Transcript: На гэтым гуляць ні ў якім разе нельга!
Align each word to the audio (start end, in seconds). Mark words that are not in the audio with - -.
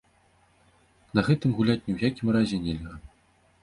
На 1.19 1.25
гэтым 1.29 1.49
гуляць 1.59 1.79
ні 1.87 1.91
ў 1.99 2.13
якім 2.13 2.27
разе 2.41 2.57
нельга! 2.69 2.95